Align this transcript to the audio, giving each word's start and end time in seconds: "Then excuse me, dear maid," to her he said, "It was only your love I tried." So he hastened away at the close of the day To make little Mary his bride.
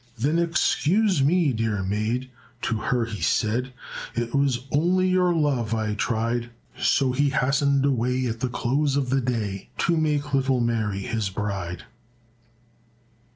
"Then 0.17 0.39
excuse 0.39 1.21
me, 1.23 1.53
dear 1.53 1.83
maid," 1.83 2.31
to 2.63 2.77
her 2.77 3.05
he 3.05 3.21
said, 3.21 3.71
"It 4.15 4.33
was 4.33 4.65
only 4.71 5.07
your 5.09 5.31
love 5.31 5.75
I 5.75 5.93
tried." 5.93 6.49
So 6.79 7.11
he 7.11 7.29
hastened 7.29 7.85
away 7.85 8.25
at 8.25 8.39
the 8.39 8.49
close 8.49 8.95
of 8.97 9.11
the 9.11 9.21
day 9.21 9.69
To 9.77 9.95
make 9.95 10.33
little 10.33 10.59
Mary 10.59 11.01
his 11.01 11.29
bride. 11.29 11.83